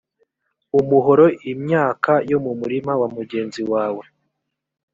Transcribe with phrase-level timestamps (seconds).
[0.79, 4.03] umuhoro imyaka yo mu murima wa mugenzi wawe